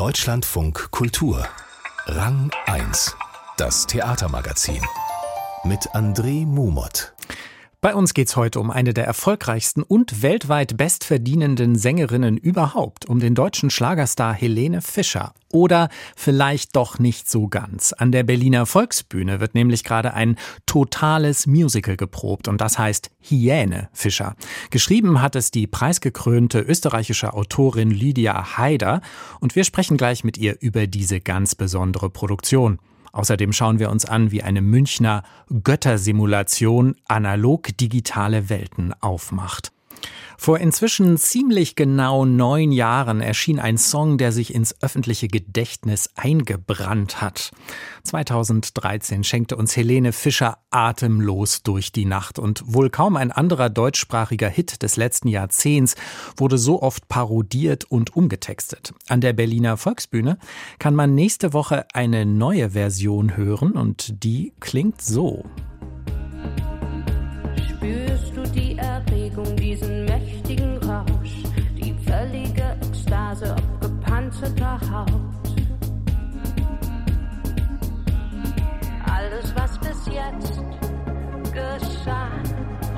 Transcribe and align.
Deutschlandfunk 0.00 0.90
Kultur. 0.92 1.46
Rang 2.06 2.50
1 2.64 3.14
Das 3.58 3.86
Theatermagazin. 3.86 4.82
Mit 5.64 5.90
André 5.90 6.46
Mumot 6.46 7.12
bei 7.80 7.94
uns 7.94 8.12
geht's 8.12 8.36
heute 8.36 8.60
um 8.60 8.70
eine 8.70 8.92
der 8.92 9.06
erfolgreichsten 9.06 9.82
und 9.82 10.20
weltweit 10.20 10.76
bestverdienenden 10.76 11.76
Sängerinnen 11.76 12.36
überhaupt, 12.36 13.06
um 13.06 13.20
den 13.20 13.34
deutschen 13.34 13.70
Schlagerstar 13.70 14.34
Helene 14.34 14.82
Fischer. 14.82 15.32
Oder 15.50 15.88
vielleicht 16.14 16.76
doch 16.76 16.98
nicht 16.98 17.30
so 17.30 17.48
ganz. 17.48 17.94
An 17.94 18.12
der 18.12 18.22
Berliner 18.22 18.66
Volksbühne 18.66 19.40
wird 19.40 19.54
nämlich 19.54 19.82
gerade 19.82 20.12
ein 20.12 20.36
totales 20.66 21.46
Musical 21.46 21.96
geprobt 21.96 22.48
und 22.48 22.60
das 22.60 22.78
heißt 22.78 23.10
Hyäne 23.18 23.88
Fischer. 23.94 24.36
Geschrieben 24.68 25.22
hat 25.22 25.34
es 25.34 25.50
die 25.50 25.66
preisgekrönte 25.66 26.60
österreichische 26.60 27.32
Autorin 27.32 27.90
Lydia 27.90 28.58
Haider 28.58 29.00
und 29.40 29.56
wir 29.56 29.64
sprechen 29.64 29.96
gleich 29.96 30.22
mit 30.22 30.36
ihr 30.36 30.56
über 30.60 30.86
diese 30.86 31.20
ganz 31.20 31.54
besondere 31.54 32.10
Produktion. 32.10 32.78
Außerdem 33.12 33.52
schauen 33.52 33.78
wir 33.78 33.90
uns 33.90 34.04
an, 34.04 34.30
wie 34.30 34.42
eine 34.42 34.60
Münchner 34.60 35.22
Göttersimulation 35.62 36.96
analog 37.08 37.76
digitale 37.76 38.48
Welten 38.48 38.94
aufmacht. 39.00 39.72
Vor 40.42 40.58
inzwischen 40.58 41.18
ziemlich 41.18 41.76
genau 41.76 42.24
neun 42.24 42.72
Jahren 42.72 43.20
erschien 43.20 43.60
ein 43.60 43.76
Song, 43.76 44.16
der 44.16 44.32
sich 44.32 44.54
ins 44.54 44.74
öffentliche 44.80 45.28
Gedächtnis 45.28 46.08
eingebrannt 46.16 47.20
hat. 47.20 47.50
2013 48.04 49.22
schenkte 49.22 49.56
uns 49.56 49.76
Helene 49.76 50.12
Fischer 50.12 50.56
atemlos 50.70 51.62
durch 51.62 51.92
die 51.92 52.06
Nacht 52.06 52.38
und 52.38 52.62
wohl 52.64 52.88
kaum 52.88 53.16
ein 53.16 53.32
anderer 53.32 53.68
deutschsprachiger 53.68 54.48
Hit 54.48 54.82
des 54.82 54.96
letzten 54.96 55.28
Jahrzehnts 55.28 55.94
wurde 56.38 56.56
so 56.56 56.80
oft 56.80 57.06
parodiert 57.08 57.84
und 57.84 58.16
umgetextet. 58.16 58.94
An 59.08 59.20
der 59.20 59.34
Berliner 59.34 59.76
Volksbühne 59.76 60.38
kann 60.78 60.94
man 60.94 61.14
nächste 61.14 61.52
Woche 61.52 61.84
eine 61.92 62.24
neue 62.24 62.70
Version 62.70 63.36
hören 63.36 63.72
und 63.72 64.24
die 64.24 64.54
klingt 64.58 65.02
so. 65.02 65.44
Spürst 67.68 68.32
du 68.34 68.42
die 68.54 68.78
Erregung, 68.78 69.56
diesen 69.56 69.89
Haut. 74.42 75.10
Alles, 79.04 79.54
was 79.54 79.78
bis 79.78 80.06
jetzt 80.06 80.62
geschah, 81.52 82.30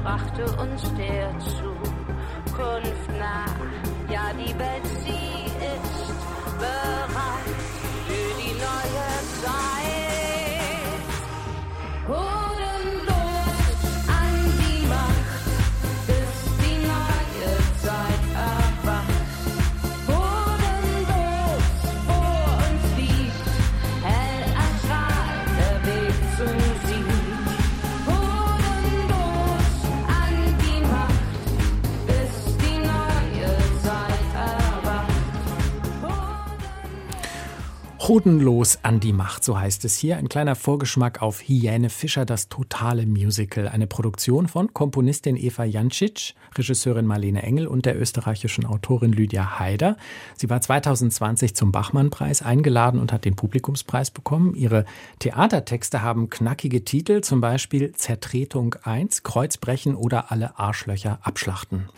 brachte 0.02 0.44
uns 0.56 0.82
der 0.96 1.36
Zukunft 1.40 3.08
nah. 3.18 3.46
Ja, 4.08 4.32
die 4.34 4.56
Welt, 4.56 4.86
sie 5.04 5.46
ist 5.58 6.14
bereit 6.58 7.60
für 8.06 8.40
die 8.40 8.52
neue 8.52 9.42
Zeit. 9.42 9.71
Hodenlos 38.08 38.80
an 38.82 38.98
die 38.98 39.12
Macht, 39.12 39.44
so 39.44 39.60
heißt 39.60 39.84
es 39.84 39.96
hier. 39.96 40.16
Ein 40.16 40.28
kleiner 40.28 40.56
Vorgeschmack 40.56 41.22
auf 41.22 41.40
Hyäne 41.40 41.88
Fischer, 41.88 42.24
das 42.24 42.48
totale 42.48 43.06
Musical. 43.06 43.68
Eine 43.68 43.86
Produktion 43.86 44.48
von 44.48 44.74
Komponistin 44.74 45.36
Eva 45.36 45.62
Jancic, 45.62 46.34
Regisseurin 46.58 47.06
Marlene 47.06 47.44
Engel 47.44 47.68
und 47.68 47.86
der 47.86 48.00
österreichischen 48.00 48.66
Autorin 48.66 49.12
Lydia 49.12 49.60
Haider. 49.60 49.96
Sie 50.36 50.50
war 50.50 50.60
2020 50.60 51.54
zum 51.54 51.70
Bachmann-Preis 51.70 52.42
eingeladen 52.42 52.98
und 52.98 53.12
hat 53.12 53.24
den 53.24 53.36
Publikumspreis 53.36 54.10
bekommen. 54.10 54.56
Ihre 54.56 54.84
Theatertexte 55.20 56.02
haben 56.02 56.28
knackige 56.28 56.84
Titel, 56.84 57.20
zum 57.20 57.40
Beispiel 57.40 57.92
Zertretung 57.92 58.74
1, 58.82 59.22
Kreuzbrechen 59.22 59.94
oder 59.94 60.32
Alle 60.32 60.58
Arschlöcher 60.58 61.20
abschlachten. 61.22 61.88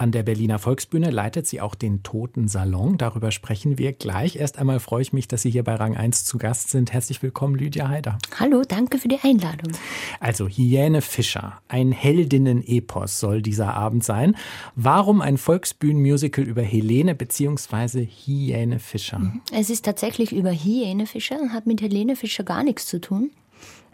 An 0.00 0.12
der 0.12 0.22
Berliner 0.22 0.58
Volksbühne 0.58 1.10
leitet 1.10 1.46
sie 1.46 1.60
auch 1.60 1.74
den 1.74 2.02
Toten 2.02 2.48
Salon. 2.48 2.96
Darüber 2.96 3.30
sprechen 3.30 3.76
wir 3.76 3.92
gleich. 3.92 4.36
Erst 4.36 4.58
einmal 4.58 4.80
freue 4.80 5.02
ich 5.02 5.12
mich, 5.12 5.28
dass 5.28 5.42
Sie 5.42 5.50
hier 5.50 5.62
bei 5.62 5.74
Rang 5.74 5.94
1 5.94 6.24
zu 6.24 6.38
Gast 6.38 6.70
sind. 6.70 6.90
Herzlich 6.90 7.22
willkommen, 7.22 7.54
Lydia 7.54 7.86
Haider. 7.86 8.16
Hallo, 8.38 8.62
danke 8.66 8.96
für 8.96 9.08
die 9.08 9.18
Einladung. 9.22 9.72
Also 10.18 10.48
Hyäne 10.48 11.02
Fischer, 11.02 11.60
ein 11.68 11.92
Heldinnen-Epos 11.92 13.20
soll 13.20 13.42
dieser 13.42 13.74
Abend 13.74 14.02
sein. 14.02 14.36
Warum 14.74 15.20
ein 15.20 15.36
Volksbühnenmusical 15.36 16.44
über 16.44 16.62
Helene 16.62 17.14
bzw. 17.14 18.06
Hyäne 18.06 18.78
Fischer? 18.78 19.34
Es 19.52 19.68
ist 19.68 19.84
tatsächlich 19.84 20.32
über 20.32 20.50
Hyäne 20.50 21.04
Fischer, 21.04 21.38
und 21.42 21.52
hat 21.52 21.66
mit 21.66 21.82
Helene 21.82 22.16
Fischer 22.16 22.44
gar 22.44 22.64
nichts 22.64 22.86
zu 22.86 23.02
tun. 23.02 23.32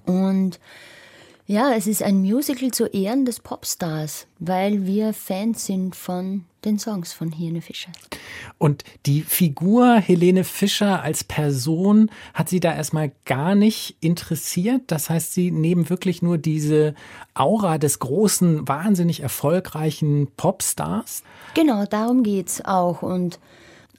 Und 0.04 0.60
ja, 1.46 1.72
es 1.74 1.86
ist 1.86 2.02
ein 2.02 2.22
Musical 2.22 2.72
zu 2.72 2.86
Ehren 2.86 3.24
des 3.24 3.40
Popstars, 3.40 4.26
weil 4.38 4.84
wir 4.84 5.12
Fans 5.12 5.66
sind 5.66 5.94
von 5.94 6.44
den 6.64 6.80
Songs 6.80 7.12
von 7.12 7.30
Helene 7.30 7.62
Fischer. 7.62 7.92
Und 8.58 8.82
die 9.06 9.22
Figur 9.22 9.96
Helene 9.96 10.42
Fischer 10.42 11.02
als 11.02 11.22
Person 11.22 12.10
hat 12.34 12.48
sie 12.48 12.58
da 12.58 12.74
erstmal 12.74 13.12
gar 13.24 13.54
nicht 13.54 13.96
interessiert. 14.00 14.82
Das 14.88 15.08
heißt, 15.08 15.32
sie 15.32 15.52
nehmen 15.52 15.88
wirklich 15.88 16.20
nur 16.20 16.36
diese 16.36 16.96
Aura 17.34 17.78
des 17.78 18.00
großen, 18.00 18.66
wahnsinnig 18.66 19.20
erfolgreichen 19.20 20.26
Popstars. 20.36 21.22
Genau, 21.54 21.86
darum 21.86 22.24
geht's 22.24 22.64
auch. 22.64 23.02
Und 23.02 23.38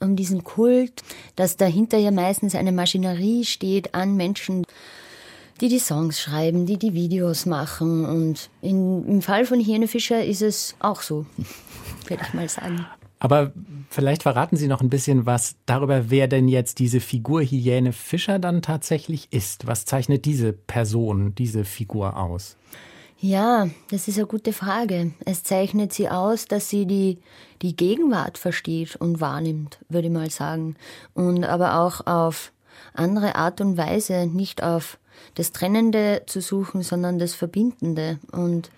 um 0.00 0.16
diesen 0.16 0.44
Kult, 0.44 1.02
dass 1.34 1.56
dahinter 1.56 1.96
ja 1.96 2.10
meistens 2.10 2.54
eine 2.54 2.72
Maschinerie 2.72 3.46
steht 3.46 3.94
an 3.94 4.16
Menschen, 4.16 4.66
die 5.60 5.68
die 5.68 5.78
Songs 5.78 6.20
schreiben, 6.20 6.66
die 6.66 6.78
die 6.78 6.94
Videos 6.94 7.46
machen. 7.46 8.04
Und 8.04 8.50
in, 8.60 9.06
im 9.06 9.22
Fall 9.22 9.44
von 9.44 9.60
Hirne 9.60 9.88
Fischer 9.88 10.24
ist 10.24 10.42
es 10.42 10.74
auch 10.78 11.02
so, 11.02 11.26
würde 12.08 12.22
ich 12.26 12.34
mal 12.34 12.48
sagen. 12.48 12.86
Aber 13.20 13.52
vielleicht 13.90 14.22
verraten 14.22 14.56
Sie 14.56 14.68
noch 14.68 14.80
ein 14.80 14.90
bisschen 14.90 15.26
was 15.26 15.56
darüber, 15.66 16.10
wer 16.10 16.28
denn 16.28 16.46
jetzt 16.46 16.78
diese 16.78 17.00
Figur 17.00 17.42
Hyäne 17.42 17.92
Fischer 17.92 18.38
dann 18.38 18.62
tatsächlich 18.62 19.28
ist. 19.32 19.66
Was 19.66 19.84
zeichnet 19.84 20.24
diese 20.24 20.52
Person, 20.52 21.34
diese 21.34 21.64
Figur 21.64 22.16
aus? 22.16 22.56
Ja, 23.20 23.68
das 23.90 24.06
ist 24.06 24.16
eine 24.16 24.28
gute 24.28 24.52
Frage. 24.52 25.10
Es 25.24 25.42
zeichnet 25.42 25.92
sie 25.92 26.08
aus, 26.08 26.44
dass 26.44 26.68
sie 26.68 26.86
die, 26.86 27.18
die 27.62 27.74
Gegenwart 27.74 28.38
versteht 28.38 28.94
und 28.94 29.20
wahrnimmt, 29.20 29.78
würde 29.88 30.06
ich 30.06 30.14
mal 30.14 30.30
sagen. 30.30 30.76
Und 31.14 31.42
aber 31.42 31.80
auch 31.80 32.06
auf 32.06 32.52
andere 32.94 33.34
Art 33.34 33.60
und 33.60 33.76
Weise, 33.76 34.26
nicht 34.26 34.62
auf 34.62 34.98
das 35.34 35.52
Trennende 35.52 36.22
zu 36.26 36.40
suchen, 36.40 36.82
sondern 36.82 37.18
das 37.18 37.34
Verbindende. 37.34 38.18
Und 38.32 38.70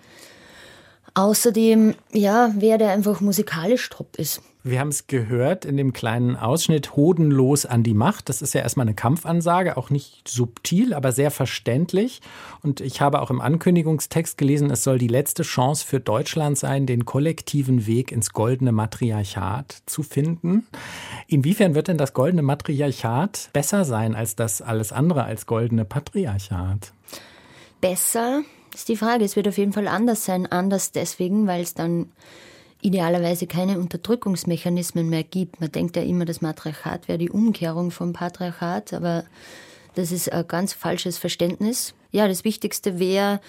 außerdem, 1.13 1.95
ja, 2.11 2.51
wer 2.55 2.77
der 2.77 2.91
einfach 2.91 3.21
musikalisch 3.21 3.89
top 3.89 4.17
ist. 4.17 4.41
Wir 4.63 4.79
haben 4.79 4.89
es 4.89 5.07
gehört 5.07 5.65
in 5.65 5.75
dem 5.75 5.91
kleinen 5.91 6.35
Ausschnitt 6.35 6.95
Hodenlos 6.95 7.65
an 7.65 7.81
die 7.81 7.95
Macht. 7.95 8.29
Das 8.29 8.43
ist 8.43 8.53
ja 8.53 8.61
erstmal 8.61 8.85
eine 8.85 8.93
Kampfansage, 8.93 9.75
auch 9.75 9.89
nicht 9.89 10.27
subtil, 10.27 10.93
aber 10.93 11.11
sehr 11.11 11.31
verständlich. 11.31 12.21
Und 12.61 12.79
ich 12.79 13.01
habe 13.01 13.21
auch 13.21 13.31
im 13.31 13.41
Ankündigungstext 13.41 14.37
gelesen, 14.37 14.69
es 14.69 14.83
soll 14.83 14.99
die 14.99 15.07
letzte 15.07 15.41
Chance 15.41 15.83
für 15.83 15.99
Deutschland 15.99 16.59
sein, 16.59 16.85
den 16.85 17.05
kollektiven 17.05 17.87
Weg 17.87 18.11
ins 18.11 18.33
goldene 18.33 18.71
Matriarchat 18.71 19.81
zu 19.87 20.03
finden. 20.03 20.67
Inwiefern 21.27 21.73
wird 21.73 21.87
denn 21.87 21.97
das 21.97 22.13
goldene 22.13 22.43
Matriarchat 22.43 23.49
besser 23.53 23.83
sein 23.83 24.13
als 24.13 24.35
das 24.35 24.61
alles 24.61 24.91
andere 24.91 25.23
als 25.23 25.47
goldene 25.47 25.85
Patriarchat? 25.85 26.93
Besser 27.81 28.43
ist 28.75 28.89
die 28.89 28.95
Frage. 28.95 29.25
Es 29.25 29.35
wird 29.35 29.47
auf 29.47 29.57
jeden 29.57 29.73
Fall 29.73 29.87
anders 29.87 30.23
sein. 30.25 30.45
Anders 30.45 30.91
deswegen, 30.91 31.47
weil 31.47 31.61
es 31.61 31.73
dann 31.73 32.11
idealerweise 32.81 33.47
keine 33.47 33.79
Unterdrückungsmechanismen 33.79 35.09
mehr 35.09 35.23
gibt. 35.23 35.61
Man 35.61 35.71
denkt 35.71 35.95
ja 35.95 36.03
immer, 36.03 36.25
das 36.25 36.41
Matriarchat 36.41 37.07
wäre 37.07 37.17
die 37.17 37.29
Umkehrung 37.29 37.91
vom 37.91 38.13
Patriarchat, 38.13 38.93
aber 38.93 39.23
das 39.95 40.11
ist 40.11 40.31
ein 40.31 40.47
ganz 40.47 40.73
falsches 40.73 41.17
Verständnis. 41.17 41.93
Ja, 42.11 42.27
das 42.27 42.43
Wichtigste 42.43 42.99
wäre, 42.99 43.39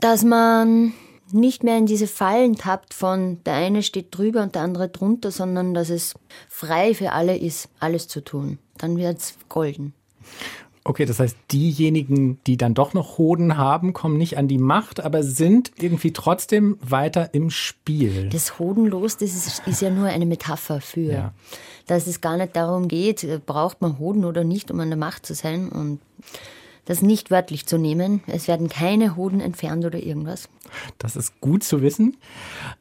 dass 0.00 0.24
man 0.24 0.92
nicht 1.32 1.62
mehr 1.62 1.76
in 1.76 1.86
diese 1.86 2.06
Fallen 2.06 2.56
tappt 2.56 2.94
von 2.94 3.42
der 3.44 3.54
eine 3.54 3.82
steht 3.82 4.16
drüber 4.16 4.42
und 4.42 4.54
der 4.54 4.62
andere 4.62 4.88
drunter, 4.88 5.30
sondern 5.30 5.74
dass 5.74 5.90
es 5.90 6.14
frei 6.48 6.94
für 6.94 7.12
alle 7.12 7.36
ist, 7.36 7.68
alles 7.80 8.08
zu 8.08 8.22
tun. 8.22 8.58
Dann 8.78 8.96
wird 8.96 9.18
es 9.18 9.34
golden. 9.48 9.92
Okay, 10.88 11.04
das 11.04 11.20
heißt, 11.20 11.36
diejenigen, 11.52 12.40
die 12.46 12.56
dann 12.56 12.72
doch 12.72 12.94
noch 12.94 13.18
Hoden 13.18 13.58
haben, 13.58 13.92
kommen 13.92 14.16
nicht 14.16 14.38
an 14.38 14.48
die 14.48 14.56
Macht, 14.56 15.00
aber 15.00 15.22
sind 15.22 15.70
irgendwie 15.76 16.14
trotzdem 16.14 16.78
weiter 16.80 17.34
im 17.34 17.50
Spiel. 17.50 18.30
Das 18.30 18.58
Hodenlos, 18.58 19.18
das 19.18 19.34
ist, 19.34 19.66
ist 19.66 19.82
ja 19.82 19.90
nur 19.90 20.06
eine 20.06 20.24
Metapher 20.24 20.80
für, 20.80 21.12
ja. 21.12 21.34
dass 21.86 22.06
es 22.06 22.22
gar 22.22 22.38
nicht 22.38 22.56
darum 22.56 22.88
geht, 22.88 23.44
braucht 23.44 23.82
man 23.82 23.98
Hoden 23.98 24.24
oder 24.24 24.44
nicht, 24.44 24.70
um 24.70 24.80
an 24.80 24.88
der 24.88 24.96
Macht 24.96 25.26
zu 25.26 25.34
sein. 25.34 25.68
Und 25.68 26.00
das 26.88 27.02
nicht 27.02 27.30
wörtlich 27.30 27.66
zu 27.66 27.76
nehmen. 27.76 28.22
Es 28.26 28.48
werden 28.48 28.70
keine 28.70 29.14
Hoden 29.14 29.40
entfernt 29.40 29.84
oder 29.84 30.02
irgendwas. 30.02 30.48
Das 30.96 31.16
ist 31.16 31.38
gut 31.42 31.62
zu 31.62 31.82
wissen. 31.82 32.16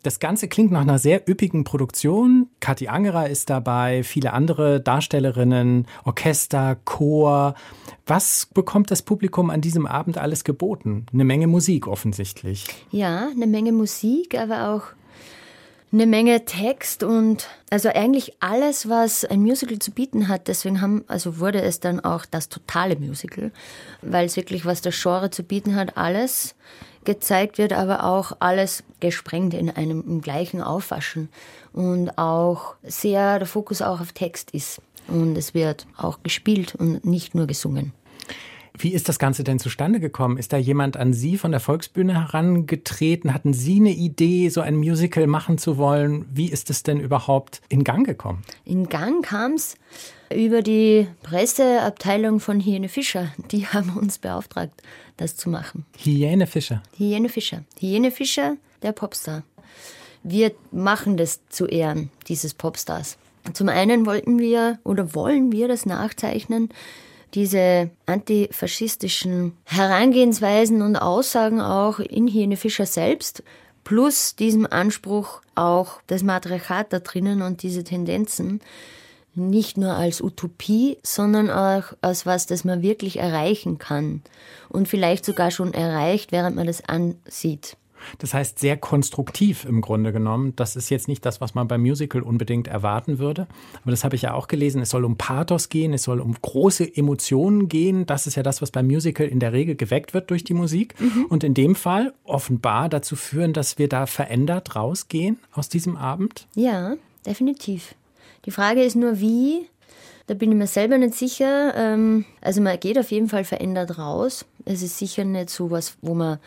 Das 0.02 0.20
Ganze 0.20 0.48
klingt 0.48 0.72
nach 0.72 0.82
einer 0.82 0.98
sehr 0.98 1.30
üppigen 1.30 1.66
Produktion. 1.66 2.48
Kathi 2.62 2.88
Angerer 2.88 3.30
ist 3.30 3.50
dabei, 3.50 4.04
viele 4.04 4.32
andere 4.32 4.80
Darstellerinnen, 4.80 5.88
Orchester, 6.06 6.78
Chor. 6.86 7.56
Was 8.06 8.48
bekommt 8.54 8.92
das 8.92 9.02
Publikum 9.02 9.50
an 9.50 9.60
diesem 9.60 9.86
Abend 9.86 10.18
alles 10.18 10.46
geboten? 10.46 11.06
Eine 11.12 11.26
Menge 11.26 11.48
Musik 11.48 11.86
offensichtlich. 11.86 12.66
Ja, 12.92 13.28
eine 13.28 13.48
Menge 13.48 13.74
Musik, 13.74 14.40
aber 14.40 14.70
auch 14.70 14.84
eine 15.92 16.06
Menge 16.06 16.44
Text 16.44 17.04
und 17.04 17.48
also 17.70 17.90
eigentlich 17.90 18.34
alles, 18.42 18.90
was 18.90 19.24
ein 19.24 19.42
Musical 19.42 19.80
zu 19.80 19.92
bieten 19.92 20.28
hat. 20.28 20.48
Deswegen 20.48 20.82
haben, 20.82 21.06
also 21.08 21.40
wurde 21.40 21.62
es 21.62 21.80
dann 21.80 22.00
auch 22.02 22.26
das 22.26 22.50
totale 22.50 22.98
Musical, 22.98 23.52
weil 24.02 24.26
es 24.26 24.36
wirklich, 24.36 24.66
was 24.66 24.82
das 24.82 25.02
Genre 25.02 25.30
zu 25.30 25.44
bieten 25.44 25.76
hat, 25.76 25.96
alles 25.96 26.56
gezeigt 27.06 27.58
wird, 27.58 27.72
aber 27.72 28.04
auch 28.04 28.34
alles 28.40 28.84
gesprengt 29.00 29.54
in 29.54 29.70
einem 29.70 30.04
im 30.06 30.22
gleichen 30.22 30.62
Aufwaschen 30.62 31.30
und 31.72 32.18
auch 32.18 32.76
sehr 32.84 33.40
der 33.40 33.48
Fokus 33.48 33.82
auch 33.82 34.02
auf 34.02 34.12
Text 34.12 34.52
ist. 34.52 34.82
Und 35.08 35.38
es 35.38 35.54
wird 35.54 35.88
auch 35.96 36.22
gespielt 36.22 36.76
und 36.76 37.06
nicht 37.06 37.34
nur 37.34 37.48
gesungen. 37.48 37.94
Wie 38.80 38.94
ist 38.94 39.10
das 39.10 39.18
Ganze 39.18 39.44
denn 39.44 39.58
zustande 39.58 40.00
gekommen? 40.00 40.38
Ist 40.38 40.54
da 40.54 40.58
jemand 40.58 40.98
an 40.98 41.12
Sie 41.12 41.38
von 41.38 41.50
der 41.50 41.60
Volksbühne 41.60 42.14
herangetreten? 42.14 43.34
Hatten 43.34 43.54
Sie 43.54 43.78
eine 43.78 43.92
Idee, 43.92 44.50
so 44.50 44.62
ein 44.62 44.76
Musical 44.76 45.26
machen 45.26 45.58
zu 45.58 45.78
wollen? 45.78 46.26
Wie 46.32 46.50
ist 46.52 46.70
es 46.70 46.84
denn 46.84 47.00
überhaupt 47.00 47.62
in 47.70 47.84
Gang 47.84 48.06
gekommen? 48.06 48.44
In 48.66 48.88
Gang 48.88 49.26
kam 49.26 49.54
es 49.54 49.78
über 50.32 50.62
die 50.62 51.08
Presseabteilung 51.24 52.40
von 52.40 52.60
Hyäne 52.60 52.88
Fischer. 52.88 53.34
Die 53.50 53.66
haben 53.74 53.98
uns 53.98 54.20
beauftragt, 54.20 54.84
das 55.18 55.36
zu 55.36 55.50
machen. 55.50 55.86
Hyäne 55.98 56.46
Fischer? 56.46 56.84
Hyäne 56.96 57.30
Fischer. 57.30 57.64
Hyäne 57.80 58.12
Fischer, 58.12 58.58
der 58.84 58.92
Popstar. 58.92 59.42
Wir 60.22 60.52
machen 60.72 61.18
das 61.18 61.40
zu 61.50 61.66
Ehren 61.66 62.12
dieses 62.28 62.54
Popstars. 62.54 63.18
Zum 63.54 63.70
einen 63.70 64.06
wollten 64.06 64.40
wir 64.40 64.78
oder 64.84 65.16
wollen 65.16 65.52
wir 65.52 65.68
das 65.68 65.86
nachzeichnen, 65.86 66.70
diese 67.34 67.90
antifaschistischen 68.06 69.58
Herangehensweisen 69.66 70.82
und 70.82 70.96
Aussagen 70.96 71.62
auch 71.62 72.00
in 72.00 72.28
Helene 72.28 72.58
Fischer 72.58 72.86
selbst, 72.86 73.44
plus 73.84 74.36
diesem 74.36 74.66
Anspruch 74.66 75.42
auch 75.56 76.02
das 76.08 76.24
Matriarchat 76.24 76.92
da 76.92 77.00
drinnen 77.00 77.42
und 77.42 77.64
diese 77.64 77.84
Tendenzen, 77.84 78.62
nicht 79.36 79.78
nur 79.78 79.94
als 79.94 80.20
Utopie, 80.20 80.98
sondern 81.04 81.50
auch 81.50 81.94
als 82.02 82.26
was, 82.26 82.48
das 82.48 82.64
man 82.64 82.82
wirklich 82.82 83.20
erreichen 83.20 83.78
kann 83.78 84.22
und 84.70 84.88
vielleicht 84.88 85.26
sogar 85.26 85.52
schon 85.52 85.74
erreicht, 85.74 86.32
während 86.32 86.56
man 86.56 86.68
das 86.68 86.84
ansieht. 86.84 87.78
Das 88.20 88.34
heißt, 88.34 88.60
sehr 88.60 88.78
konstruktiv 88.78 89.66
im 89.66 89.82
Grunde 89.82 90.12
genommen. 90.12 90.54
Das 90.56 90.76
ist 90.76 90.90
jetzt 90.90 91.08
nicht 91.08 91.26
das, 91.26 91.42
was 91.42 91.56
man 91.56 91.68
beim 91.68 91.82
Musical 91.82 92.22
unbedingt 92.22 92.68
erwarten 92.68 93.20
würde. 93.20 93.48
Aber 93.82 93.92
das 93.92 94.04
habe 94.04 94.16
ich 94.16 94.24
ja 94.24 94.34
auch 94.34 94.48
gelesen. 94.48 94.82
Es 94.82 94.90
soll 94.90 95.06
um 95.06 95.18
Pathos 95.18 95.70
gehen, 95.70 95.94
es 95.94 96.04
soll 96.04 96.20
um 96.20 96.36
große 96.42 96.96
Emotionen 96.96 97.70
gehen. 97.70 98.06
Das 98.06 98.28
ist 98.28 98.36
ja 98.36 98.44
das, 98.44 98.62
was 98.62 98.72
beim 98.72 98.88
Musical 98.88 99.28
in 99.28 99.40
der 99.40 99.54
Regel 99.54 99.76
geweckt 99.76 100.14
wird 100.14 100.30
durch 100.30 100.44
die 100.44 100.54
Musik. 100.54 101.00
Mhm. 101.00 101.26
Und 101.26 101.44
in 101.44 101.54
dem 101.54 101.76
Fall 101.76 102.14
offenbar 102.24 102.90
dazu 102.90 103.16
führen, 103.16 103.54
dass 103.54 103.78
wir 103.78 103.90
da 103.90 104.06
verändert 104.06 104.76
rausgehen 104.76 105.40
aus 105.52 105.70
diesem 105.70 105.98
Abend. 105.98 106.48
Ja, 106.56 106.96
definitiv. 107.26 107.96
Die 108.46 108.52
Frage 108.52 108.84
ist 108.84 108.96
nur, 108.96 109.20
wie. 109.20 109.68
Da 110.28 110.34
bin 110.34 110.52
ich 110.52 110.58
mir 110.58 110.68
selber 110.68 110.98
nicht 110.98 111.16
sicher. 111.16 111.74
Ähm, 111.76 112.26
also 112.42 112.62
man 112.62 112.78
geht 112.80 113.00
auf 113.00 113.12
jeden 113.12 113.30
Fall 113.30 113.46
verändert 113.46 113.98
raus. 113.98 114.46
Es 114.66 114.82
ist 114.82 114.98
sicher 114.98 115.24
nicht 115.24 115.50
so 115.50 115.72
was, 115.72 115.98
wo 116.02 116.14
man 116.14 116.40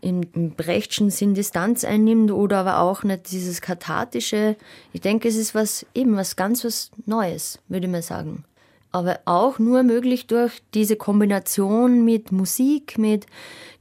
im, 0.00 0.52
Brechtschen 0.56 1.10
Sinn 1.10 1.34
Distanz 1.34 1.84
einnimmt 1.84 2.30
oder 2.30 2.58
aber 2.58 2.78
auch 2.80 3.02
nicht 3.02 3.30
dieses 3.30 3.60
kathartische. 3.60 4.56
Ich 4.92 5.00
denke, 5.00 5.28
es 5.28 5.36
ist 5.36 5.54
was 5.54 5.86
eben 5.94 6.16
was 6.16 6.36
ganz 6.36 6.64
was 6.64 6.90
Neues, 7.06 7.58
würde 7.68 7.86
ich 7.86 7.92
mal 7.92 8.02
sagen. 8.02 8.44
Aber 8.92 9.20
auch 9.24 9.58
nur 9.58 9.82
möglich 9.82 10.26
durch 10.26 10.60
diese 10.74 10.96
Kombination 10.96 12.04
mit 12.04 12.32
Musik, 12.32 12.98
mit 12.98 13.26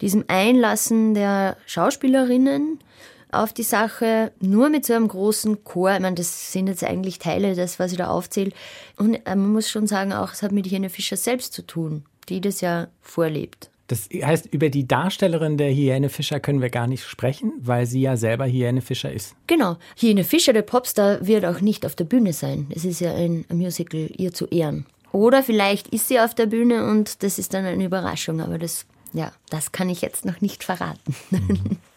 diesem 0.02 0.24
Einlassen 0.28 1.16
der 1.16 1.58
Schauspielerinnen 1.66 2.80
auf 3.32 3.54
die 3.54 3.64
Sache, 3.64 4.32
nur 4.40 4.70
mit 4.70 4.86
so 4.86 4.94
einem 4.94 5.08
großen 5.08 5.64
Chor. 5.64 5.94
Ich 5.94 6.00
meine, 6.00 6.16
das 6.16 6.52
sind 6.52 6.68
jetzt 6.68 6.84
eigentlich 6.84 7.20
Teile 7.20 7.56
des, 7.56 7.80
was 7.80 7.92
ich 7.92 7.98
da 7.98 8.08
aufzähle. 8.08 8.52
Und 8.98 9.16
äh, 9.16 9.36
man 9.36 9.54
muss 9.54 9.70
schon 9.70 9.88
sagen, 9.88 10.14
auch 10.14 10.34
es 10.34 10.42
hat 10.42 10.52
mit 10.52 10.66
Helene 10.68 10.90
Fischer 10.90 11.18
selbst 11.18 11.54
zu 11.54 11.66
tun, 11.66 12.06
die 12.28 12.42
das 12.42 12.62
ja 12.62 12.88
vorlebt. 13.02 13.70
Das 13.90 14.08
heißt, 14.14 14.54
über 14.54 14.70
die 14.70 14.88
Darstellerin 14.88 15.58
der 15.58 15.72
Hyäne 15.72 16.10
Fischer 16.10 16.40
können 16.40 16.62
wir 16.62 16.70
gar 16.70 16.86
nicht 16.86 17.04
sprechen, 17.04 17.54
weil 17.60 17.88
sie 17.88 18.02
ja 18.02 18.18
selber 18.18 18.46
Hyäne 18.46 18.82
Fischer 18.82 19.12
ist. 19.12 19.36
Genau. 19.48 19.78
Hyäne 19.98 20.24
Fischer, 20.24 20.54
der 20.54 20.62
Popstar, 20.62 21.26
wird 21.26 21.44
auch 21.44 21.60
nicht 21.60 21.88
auf 21.88 21.96
der 21.96 22.04
Bühne 22.04 22.32
sein. 22.32 22.68
Es 22.70 22.86
ist 22.86 23.02
ja 23.02 23.14
ein 23.16 23.46
Musical 23.50 24.10
ihr 24.16 24.32
zu 24.32 24.46
Ehren. 24.46 24.86
Oder 25.12 25.42
vielleicht 25.42 25.88
ist 25.88 26.08
sie 26.08 26.20
auf 26.20 26.36
der 26.36 26.46
Bühne 26.46 26.88
und 26.88 27.24
das 27.24 27.40
ist 27.40 27.56
dann 27.56 27.66
eine 27.66 27.84
Überraschung, 27.84 28.42
aber 28.42 28.60
das, 28.60 28.86
ja, 29.12 29.32
das 29.50 29.72
kann 29.72 29.90
ich 29.90 30.02
jetzt 30.02 30.24
noch 30.24 30.40
nicht 30.40 30.64
verraten. 30.64 31.16
Mhm. 31.32 31.78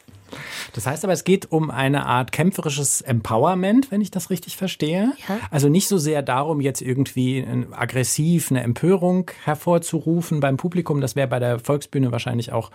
Das 0.73 0.87
heißt 0.87 1.05
aber, 1.05 1.13
es 1.13 1.25
geht 1.25 1.51
um 1.51 1.71
eine 1.71 2.07
Art 2.07 2.33
kämpferisches 2.33 3.01
Empowerment, 3.01 3.91
wenn 3.91 4.01
ich 4.01 4.11
das 4.11 4.31
richtig 4.31 4.57
verstehe. 4.57 5.13
Ja. 5.29 5.39
Also 5.51 5.69
nicht 5.69 5.89
so 5.89 5.99
sehr 5.99 6.23
darum, 6.23 6.61
jetzt 6.61 6.83
irgendwie 6.83 7.47
aggressiv 7.73 8.51
eine 8.51 8.63
Empörung 8.63 9.31
hervorzurufen 9.45 10.41
beim 10.41 10.57
Publikum. 10.57 11.01
Das 11.01 11.17
wäre 11.17 11.29
bei 11.29 11.39
der 11.39 11.59
Volksbühne 11.59 12.13
wahrscheinlich 12.13 12.53
auch 12.53 12.71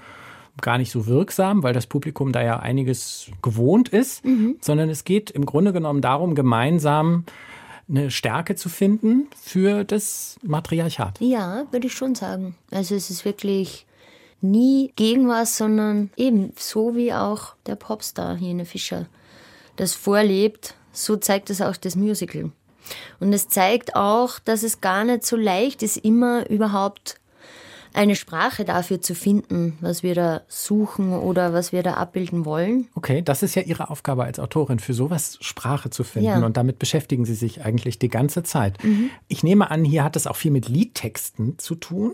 gar 0.62 0.78
nicht 0.78 0.92
so 0.92 1.06
wirksam, 1.06 1.64
weil 1.64 1.74
das 1.74 1.88
Publikum 1.88 2.32
da 2.32 2.42
ja 2.42 2.60
einiges 2.60 3.30
gewohnt 3.42 3.90
ist, 3.90 4.26
mhm. 4.26 4.58
sondern 4.62 4.90
es 4.90 5.04
geht 5.04 5.30
im 5.30 5.46
Grunde 5.46 5.74
genommen 5.74 6.02
darum, 6.02 6.36
gemeinsam 6.36 7.26
eine 7.90 8.12
Stärke 8.12 8.56
zu 8.56 8.70
finden 8.70 9.28
für 9.42 9.84
das 9.84 10.38
Matriarchat. 10.44 11.20
Ja, 11.22 11.66
würde 11.72 11.88
ich 11.88 11.94
schon 11.94 12.16
sagen. 12.16 12.56
Also 12.72 12.96
es 12.96 13.10
ist 13.10 13.24
wirklich 13.24 13.86
nie 14.42 14.94
gegen 14.96 15.28
was, 15.28 15.58
sondern 15.58 16.12
eben 16.16 16.54
so 16.58 16.96
wie 16.96 17.14
auch 17.14 17.56
der 17.66 17.76
Popstar 17.76 18.36
Helene 18.36 18.66
Fischer 18.66 19.08
das 19.76 19.94
vorlebt, 19.94 20.76
so 20.92 21.16
zeigt 21.16 21.50
es 21.50 21.62
auch 21.62 21.78
das 21.78 21.96
Musical. 21.96 22.52
Und 23.20 23.34
es 23.34 23.48
zeigt 23.48 23.96
auch, 23.96 24.40
dass 24.40 24.64
es 24.64 24.82
gar 24.82 25.04
nicht 25.04 25.26
so 25.26 25.36
leicht 25.36 25.84
ist, 25.84 25.98
immer 25.98 26.50
überhaupt 26.50 27.20
eine 27.94 28.16
Sprache 28.16 28.66
dafür 28.66 29.02
zu 29.02 29.16
finden, 29.16 29.78
was 29.82 30.04
wir 30.04 30.16
da 30.16 30.42
suchen 30.48 31.14
oder 31.14 31.54
was 31.54 31.72
wir 31.72 31.84
da 31.84 31.94
abbilden 31.94 32.46
wollen. 32.46 32.88
Okay, 32.96 33.22
das 33.22 33.44
ist 33.44 33.56
ja 33.56 33.62
Ihre 33.62 33.90
Aufgabe 33.90 34.24
als 34.24 34.40
Autorin, 34.40 34.80
für 34.80 34.94
sowas 34.94 35.38
Sprache 35.42 35.90
zu 35.90 36.04
finden. 36.04 36.28
Ja. 36.28 36.46
Und 36.46 36.58
damit 36.58 36.80
beschäftigen 36.80 37.26
Sie 37.26 37.36
sich 37.36 37.64
eigentlich 37.64 38.00
die 38.00 38.10
ganze 38.10 38.44
Zeit. 38.44 38.84
Mhm. 38.84 39.10
Ich 39.28 39.44
nehme 39.44 39.72
an, 39.72 39.84
hier 39.84 40.04
hat 40.04 40.16
es 40.16 40.28
auch 40.28 40.36
viel 40.36 40.52
mit 40.52 40.70
Liedtexten 40.70 41.58
zu 41.58 41.76
tun. 41.76 42.14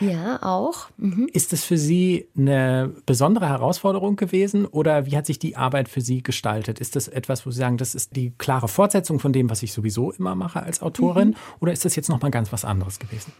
Ja, 0.00 0.42
auch. 0.42 0.88
Mhm. 0.96 1.28
Ist 1.32 1.52
es 1.52 1.64
für 1.64 1.78
Sie 1.78 2.28
eine 2.36 2.92
besondere 3.06 3.48
Herausforderung 3.48 4.16
gewesen 4.16 4.66
oder 4.66 5.06
wie 5.06 5.16
hat 5.16 5.26
sich 5.26 5.38
die 5.38 5.56
Arbeit 5.56 5.88
für 5.88 6.00
Sie 6.00 6.22
gestaltet? 6.22 6.78
Ist 6.78 6.96
das 6.96 7.08
etwas, 7.08 7.46
wo 7.46 7.50
Sie 7.50 7.58
sagen, 7.58 7.76
das 7.76 7.94
ist 7.94 8.16
die 8.16 8.32
klare 8.38 8.68
Fortsetzung 8.68 9.18
von 9.18 9.32
dem, 9.32 9.50
was 9.50 9.62
ich 9.62 9.72
sowieso 9.72 10.12
immer 10.12 10.34
mache 10.34 10.62
als 10.62 10.82
Autorin? 10.82 11.28
Mhm. 11.28 11.36
Oder 11.60 11.72
ist 11.72 11.84
das 11.84 11.96
jetzt 11.96 12.08
nochmal 12.08 12.30
ganz 12.30 12.52
was 12.52 12.64
anderes 12.64 12.98
gewesen? 12.98 13.32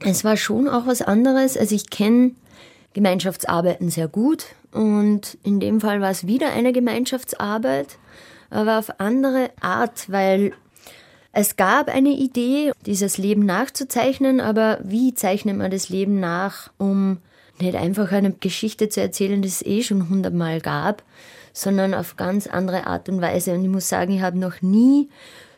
Es 0.00 0.24
war 0.24 0.36
schon 0.36 0.68
auch 0.68 0.86
was 0.86 1.02
anderes. 1.02 1.56
Also 1.56 1.74
ich 1.74 1.90
kenne 1.90 2.32
Gemeinschaftsarbeiten 2.94 3.90
sehr 3.90 4.08
gut 4.08 4.46
und 4.72 5.38
in 5.42 5.60
dem 5.60 5.80
Fall 5.80 6.00
war 6.00 6.10
es 6.10 6.26
wieder 6.26 6.52
eine 6.52 6.72
Gemeinschaftsarbeit, 6.72 7.98
aber 8.50 8.78
auf 8.78 9.00
andere 9.00 9.50
Art, 9.60 10.10
weil 10.10 10.52
es 11.32 11.56
gab 11.56 11.88
eine 11.88 12.10
Idee, 12.10 12.72
dieses 12.86 13.18
Leben 13.18 13.44
nachzuzeichnen, 13.44 14.40
aber 14.40 14.78
wie 14.82 15.14
zeichnet 15.14 15.56
man 15.56 15.70
das 15.70 15.88
Leben 15.88 16.18
nach, 16.18 16.70
um 16.78 17.18
nicht 17.60 17.76
einfach 17.76 18.10
eine 18.12 18.32
Geschichte 18.32 18.88
zu 18.88 19.00
erzählen, 19.00 19.42
die 19.42 19.48
es 19.48 19.64
eh 19.64 19.82
schon 19.82 20.08
hundertmal 20.08 20.60
gab, 20.60 21.02
sondern 21.52 21.94
auf 21.94 22.16
ganz 22.16 22.46
andere 22.46 22.86
Art 22.86 23.08
und 23.08 23.20
Weise. 23.20 23.52
Und 23.52 23.62
ich 23.62 23.70
muss 23.70 23.88
sagen, 23.88 24.12
ich 24.12 24.22
habe 24.22 24.38
noch 24.38 24.62
nie 24.62 25.08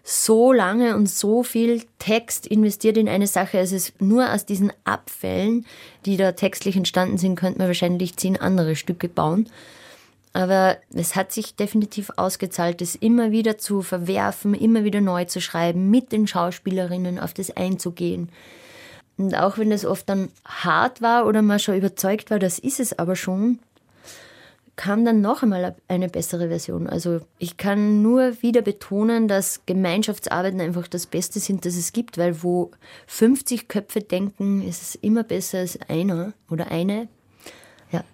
so 0.02 0.52
lange 0.52 0.96
und 0.96 1.08
so 1.08 1.42
viel 1.42 1.82
Text 1.98 2.46
investiert 2.46 2.96
in 2.96 3.08
eine 3.08 3.26
Sache. 3.26 3.58
Es 3.58 3.72
ist 3.72 4.00
nur 4.00 4.32
aus 4.32 4.46
diesen 4.46 4.72
Abfällen, 4.84 5.66
die 6.06 6.16
da 6.16 6.32
textlich 6.32 6.76
entstanden 6.76 7.18
sind, 7.18 7.36
könnte 7.36 7.58
man 7.58 7.68
wahrscheinlich 7.68 8.16
zehn 8.16 8.36
andere 8.36 8.76
Stücke 8.76 9.08
bauen. 9.08 9.48
Aber 10.32 10.76
es 10.94 11.16
hat 11.16 11.32
sich 11.32 11.56
definitiv 11.56 12.10
ausgezahlt, 12.16 12.80
es 12.82 12.94
immer 12.94 13.32
wieder 13.32 13.58
zu 13.58 13.82
verwerfen, 13.82 14.54
immer 14.54 14.84
wieder 14.84 15.00
neu 15.00 15.24
zu 15.24 15.40
schreiben, 15.40 15.90
mit 15.90 16.12
den 16.12 16.26
Schauspielerinnen 16.26 17.18
auf 17.18 17.34
das 17.34 17.56
einzugehen. 17.56 18.28
Und 19.18 19.34
auch 19.34 19.58
wenn 19.58 19.70
das 19.70 19.84
oft 19.84 20.08
dann 20.08 20.30
hart 20.46 21.02
war 21.02 21.26
oder 21.26 21.42
man 21.42 21.58
schon 21.58 21.76
überzeugt 21.76 22.30
war, 22.30 22.38
das 22.38 22.58
ist 22.58 22.80
es 22.80 22.98
aber 22.98 23.16
schon, 23.16 23.58
kam 24.80 25.04
dann 25.04 25.20
noch 25.20 25.42
einmal 25.42 25.76
eine 25.88 26.08
bessere 26.08 26.48
Version. 26.48 26.86
Also 26.86 27.20
ich 27.38 27.58
kann 27.58 28.00
nur 28.00 28.40
wieder 28.40 28.62
betonen, 28.62 29.28
dass 29.28 29.66
Gemeinschaftsarbeiten 29.66 30.58
einfach 30.58 30.88
das 30.88 31.04
Beste 31.06 31.38
sind, 31.38 31.66
das 31.66 31.76
es 31.76 31.92
gibt, 31.92 32.16
weil 32.16 32.42
wo 32.42 32.70
50 33.06 33.68
Köpfe 33.68 34.00
denken, 34.00 34.66
ist 34.66 34.80
es 34.80 34.94
immer 34.94 35.22
besser 35.22 35.58
als 35.58 35.78
einer 35.90 36.32
oder 36.48 36.70
eine. 36.70 37.08
Ja. 37.92 38.04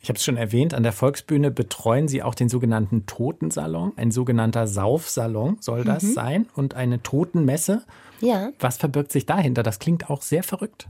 Ich 0.00 0.10
habe 0.10 0.16
es 0.16 0.22
schon 0.22 0.36
erwähnt, 0.36 0.74
an 0.74 0.84
der 0.84 0.92
Volksbühne 0.92 1.50
betreuen 1.50 2.06
Sie 2.06 2.22
auch 2.22 2.36
den 2.36 2.48
sogenannten 2.48 3.04
Totensalon. 3.06 3.92
Ein 3.96 4.12
sogenannter 4.12 4.68
Saufsalon 4.68 5.56
soll 5.58 5.82
das 5.82 6.04
mhm. 6.04 6.12
sein 6.12 6.48
und 6.54 6.74
eine 6.74 7.02
Totenmesse. 7.02 7.82
Ja. 8.20 8.52
Was 8.60 8.76
verbirgt 8.76 9.10
sich 9.10 9.26
dahinter? 9.26 9.64
Das 9.64 9.80
klingt 9.80 10.08
auch 10.08 10.22
sehr 10.22 10.44
verrückt. 10.44 10.86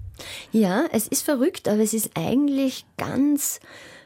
Ja, 0.50 0.84
es 0.92 1.08
ist 1.08 1.24
verrückt, 1.24 1.68
aber 1.68 1.80
es 1.80 1.94
ist 1.94 2.10
eigentlich 2.16 2.84
ganz 2.98 3.60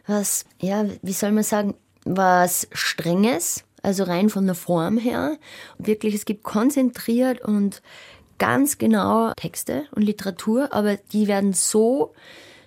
was, 0.07 0.45
ja, 0.61 0.85
wie 1.03 1.13
soll 1.13 1.33
man 1.33 1.45
sagen, 1.45 1.75
was 2.05 2.69
Strenges, 2.73 3.65
also 3.83 4.05
rein 4.05 4.31
von 4.31 4.47
der 4.47 4.55
Form 4.55 4.99
her. 4.99 5.37
Wirklich, 5.79 6.15
es 6.15 6.25
gibt 6.25 6.43
konzentriert 6.43 7.41
und 7.41 7.83
ganz 8.39 8.79
genau 8.79 9.33
Texte 9.37 9.87
und 9.93 10.03
Literatur, 10.03 10.73
aber 10.73 10.97
die 10.97 11.27
werden 11.27 11.53
so 11.53 12.13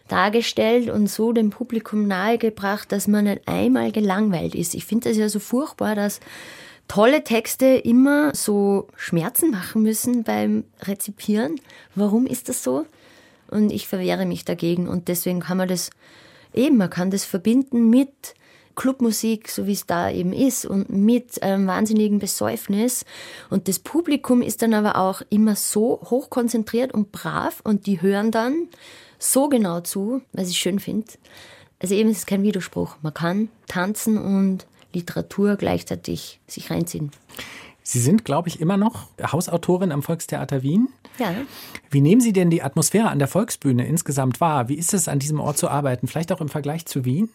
dargestellt 0.07 0.89
und 0.89 1.07
so 1.07 1.31
dem 1.31 1.51
Publikum 1.51 2.07
nahegebracht, 2.07 2.91
dass 2.91 3.07
man 3.07 3.25
nicht 3.25 3.47
einmal 3.47 3.91
gelangweilt 3.91 4.55
ist. 4.55 4.73
Ich 4.73 4.85
finde 4.85 5.09
das 5.09 5.17
ja 5.17 5.29
so 5.29 5.39
furchtbar, 5.39 5.95
dass 5.95 6.19
tolle 6.87 7.23
Texte 7.23 7.65
immer 7.65 8.33
so 8.33 8.87
Schmerzen 8.95 9.51
machen 9.51 9.83
müssen 9.83 10.23
beim 10.23 10.65
Rezipieren. 10.81 11.61
Warum 11.95 12.25
ist 12.25 12.49
das 12.49 12.63
so? 12.63 12.85
Und 13.49 13.71
ich 13.71 13.87
verwehre 13.87 14.25
mich 14.25 14.45
dagegen 14.45 14.87
und 14.87 15.07
deswegen 15.07 15.39
kann 15.39 15.57
man 15.57 15.67
das 15.67 15.91
eben, 16.53 16.77
man 16.77 16.89
kann 16.89 17.11
das 17.11 17.25
verbinden 17.25 17.89
mit 17.89 18.35
Clubmusik, 18.75 19.49
so 19.49 19.67
wie 19.67 19.73
es 19.73 19.85
da 19.85 20.09
eben 20.09 20.31
ist, 20.31 20.65
und 20.65 20.89
mit 20.89 21.43
einem 21.43 21.67
wahnsinnigen 21.67 22.19
Besäufnis. 22.19 23.03
Und 23.49 23.67
das 23.67 23.79
Publikum 23.79 24.41
ist 24.41 24.61
dann 24.61 24.73
aber 24.73 24.95
auch 24.95 25.21
immer 25.29 25.55
so 25.55 25.99
hochkonzentriert 26.05 26.93
und 26.93 27.11
brav 27.11 27.59
und 27.63 27.87
die 27.87 28.01
hören 28.01 28.31
dann 28.31 28.69
so 29.17 29.49
genau 29.49 29.81
zu, 29.81 30.21
was 30.31 30.49
ich 30.49 30.57
schön 30.57 30.79
finde. 30.79 31.07
Also 31.79 31.93
eben 31.93 32.09
ist 32.09 32.19
es 32.19 32.25
kein 32.25 32.43
Widerspruch. 32.43 32.95
Man 33.01 33.13
kann 33.13 33.49
tanzen 33.67 34.17
und 34.17 34.65
Literatur 34.93 35.55
gleichzeitig 35.57 36.39
sich 36.47 36.71
reinziehen. 36.71 37.11
Sie 37.83 37.99
sind, 37.99 38.25
glaube 38.25 38.49
ich, 38.49 38.59
immer 38.61 38.77
noch 38.77 39.07
Hausautorin 39.21 39.91
am 39.91 40.03
Volkstheater 40.03 40.61
Wien. 40.61 40.89
Ja. 41.17 41.33
Wie 41.89 42.01
nehmen 42.01 42.21
Sie 42.21 42.33
denn 42.33 42.49
die 42.49 42.61
Atmosphäre 42.61 43.09
an 43.09 43.19
der 43.19 43.27
Volksbühne 43.27 43.87
insgesamt 43.87 44.41
wahr? 44.41 44.69
Wie 44.69 44.75
ist 44.75 44.93
es, 44.93 45.07
an 45.07 45.19
diesem 45.19 45.39
Ort 45.39 45.57
zu 45.57 45.69
arbeiten? 45.69 46.07
Vielleicht 46.07 46.31
auch 46.31 46.41
im 46.41 46.49
Vergleich 46.49 46.85
zu 46.85 47.05
Wien? 47.05 47.29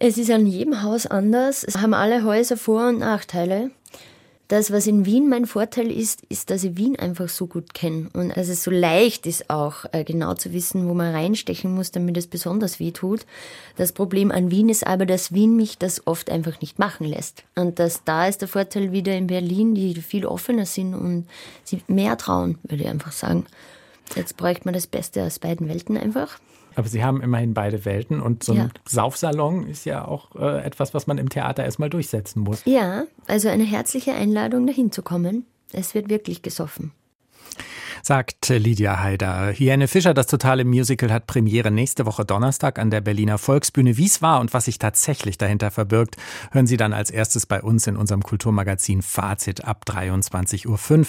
Es 0.00 0.16
ist 0.16 0.30
an 0.30 0.46
jedem 0.46 0.82
Haus 0.82 1.06
anders. 1.06 1.64
Es 1.64 1.78
haben 1.78 1.94
alle 1.94 2.24
Häuser 2.24 2.56
Vor- 2.56 2.88
und 2.88 2.98
Nachteile. 2.98 3.70
Das, 4.48 4.72
was 4.72 4.86
in 4.86 5.04
Wien 5.04 5.28
mein 5.28 5.44
Vorteil 5.44 5.92
ist, 5.92 6.22
ist, 6.30 6.48
dass 6.48 6.64
ich 6.64 6.78
Wien 6.78 6.98
einfach 6.98 7.28
so 7.28 7.46
gut 7.46 7.74
kenne 7.74 8.08
und 8.14 8.34
dass 8.34 8.48
es 8.48 8.64
so 8.64 8.70
leicht 8.70 9.26
ist 9.26 9.50
auch 9.50 9.84
äh, 9.92 10.04
genau 10.04 10.32
zu 10.32 10.54
wissen, 10.54 10.88
wo 10.88 10.94
man 10.94 11.14
reinstechen 11.14 11.74
muss, 11.74 11.90
damit 11.90 12.16
es 12.16 12.26
besonders 12.26 12.80
weh 12.80 12.90
tut. 12.90 13.26
Das 13.76 13.92
Problem 13.92 14.30
an 14.32 14.50
Wien 14.50 14.70
ist 14.70 14.86
aber, 14.86 15.04
dass 15.04 15.34
Wien 15.34 15.54
mich 15.54 15.76
das 15.76 16.06
oft 16.06 16.30
einfach 16.30 16.62
nicht 16.62 16.78
machen 16.78 17.06
lässt. 17.06 17.44
Und 17.56 17.78
dass 17.78 18.04
da 18.04 18.26
ist 18.26 18.40
der 18.40 18.48
Vorteil 18.48 18.90
wieder 18.90 19.14
in 19.14 19.26
Berlin, 19.26 19.74
die 19.74 19.94
viel 20.00 20.24
offener 20.24 20.64
sind 20.64 20.94
und 20.94 21.28
sie 21.62 21.82
mehr 21.86 22.16
trauen, 22.16 22.58
würde 22.62 22.84
ich 22.84 22.88
einfach 22.88 23.12
sagen. 23.12 23.44
Jetzt 24.16 24.38
bräuchte 24.38 24.64
man 24.64 24.72
das 24.72 24.86
Beste 24.86 25.24
aus 25.24 25.38
beiden 25.38 25.68
Welten 25.68 25.98
einfach. 25.98 26.38
Aber 26.78 26.86
Sie 26.86 27.02
haben 27.02 27.20
immerhin 27.20 27.54
beide 27.54 27.84
Welten 27.84 28.20
und 28.20 28.44
so 28.44 28.52
ein 28.52 28.58
ja. 28.58 28.68
Saufsalon 28.86 29.66
ist 29.66 29.84
ja 29.84 30.06
auch 30.06 30.36
äh, 30.36 30.62
etwas, 30.62 30.94
was 30.94 31.08
man 31.08 31.18
im 31.18 31.28
Theater 31.28 31.64
erstmal 31.64 31.90
durchsetzen 31.90 32.38
muss. 32.38 32.62
Ja, 32.66 33.02
also 33.26 33.48
eine 33.48 33.64
herzliche 33.64 34.14
Einladung, 34.14 34.64
dahin 34.64 34.92
zu 34.92 35.02
kommen. 35.02 35.44
Es 35.72 35.96
wird 35.96 36.08
wirklich 36.08 36.40
gesoffen 36.42 36.92
sagt 38.02 38.48
Lydia 38.48 39.00
Haider. 39.00 39.52
Hyäne 39.52 39.88
Fischer, 39.88 40.14
das 40.14 40.28
totale 40.28 40.64
Musical, 40.64 41.10
hat 41.10 41.26
Premiere 41.26 41.72
nächste 41.72 42.06
Woche 42.06 42.24
Donnerstag 42.24 42.78
an 42.78 42.90
der 42.90 43.00
Berliner 43.00 43.38
Volksbühne. 43.38 43.96
Wie 43.96 44.06
es 44.06 44.22
war 44.22 44.40
und 44.40 44.54
was 44.54 44.66
sich 44.66 44.78
tatsächlich 44.78 45.36
dahinter 45.36 45.72
verbirgt, 45.72 46.16
hören 46.52 46.68
Sie 46.68 46.76
dann 46.76 46.92
als 46.92 47.10
erstes 47.10 47.44
bei 47.46 47.60
uns 47.60 47.88
in 47.88 47.96
unserem 47.96 48.22
Kulturmagazin 48.22 49.02
Fazit 49.02 49.64
ab 49.64 49.84
23.05 49.86 50.98
Uhr. 50.98 51.06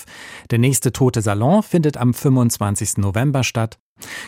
Der 0.49 0.59
nächste 0.59 0.91
Tote 0.91 1.21
Salon 1.21 1.61
findet 1.61 1.95
am 1.95 2.13
25. 2.13 2.97
November 2.97 3.43
statt. 3.43 3.77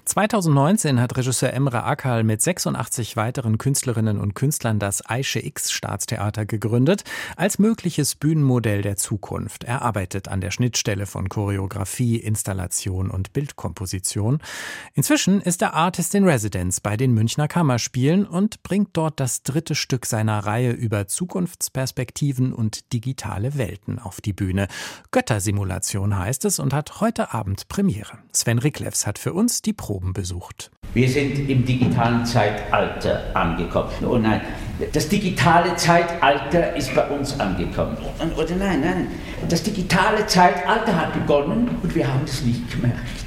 2019 0.05 0.99
hat 0.99 1.15
Regisseur 1.17 1.53
Emre 1.53 1.83
Akal 1.83 2.23
mit 2.23 2.41
86 2.41 3.15
weiteren 3.15 3.57
Künstlerinnen 3.57 4.19
und 4.19 4.33
Künstlern 4.33 4.79
das 4.79 5.07
Aische 5.07 5.39
X 5.39 5.71
Staatstheater 5.71 6.45
gegründet, 6.45 7.03
als 7.35 7.59
mögliches 7.59 8.15
Bühnenmodell 8.15 8.81
der 8.81 8.97
Zukunft. 8.97 9.63
Er 9.63 9.81
arbeitet 9.81 10.27
an 10.27 10.41
der 10.41 10.51
Schnittstelle 10.51 11.05
von 11.05 11.29
Choreografie, 11.29 12.17
Installation 12.17 13.09
und 13.09 13.33
Bildkomposition. 13.33 14.39
Inzwischen 14.93 15.41
ist 15.41 15.61
er 15.61 15.73
Artist 15.73 16.15
in 16.15 16.25
Residence 16.25 16.81
bei 16.81 16.97
den 16.97 17.13
Münchner 17.13 17.47
Kammerspielen 17.47 18.25
und 18.25 18.63
bringt 18.63 18.89
dort 18.93 19.19
das 19.19 19.43
dritte 19.43 19.75
Stück 19.75 20.05
seiner 20.05 20.39
Reihe 20.45 20.71
über 20.71 21.07
Zukunftsperspektiven 21.07 22.53
und 22.53 22.93
digitale 22.93 23.57
Welten 23.57 23.99
auf 23.99 24.21
die 24.21 24.33
Bühne. 24.33 24.67
Göttersimulation 25.11 26.17
heißt 26.17 26.45
es 26.45 26.59
und 26.59 26.73
hat 26.73 27.01
heute 27.01 27.33
Abend 27.33 27.67
Premiere. 27.67 28.17
Sven 28.33 28.59
Ricklefs 28.59 29.05
hat 29.07 29.19
für 29.19 29.33
uns 29.33 29.60
die 29.65 29.73
Proben 29.73 30.13
besucht. 30.13 30.71
Wir 30.93 31.07
sind 31.07 31.49
im 31.49 31.65
digitalen 31.65 32.25
Zeitalter 32.25 33.33
angekommen. 33.33 33.89
Oh 34.05 34.17
nein, 34.17 34.41
das 34.91 35.07
digitale 35.07 35.75
Zeitalter 35.75 36.75
ist 36.75 36.93
bei 36.93 37.07
uns 37.07 37.39
angekommen. 37.39 37.97
Oder 38.37 38.55
nein, 38.55 38.81
nein, 38.81 39.07
das 39.47 39.63
digitale 39.63 40.25
Zeitalter 40.27 40.99
hat 40.99 41.13
begonnen 41.13 41.69
und 41.81 41.95
wir 41.95 42.11
haben 42.11 42.25
es 42.25 42.41
nicht 42.43 42.69
gemerkt. 42.71 43.25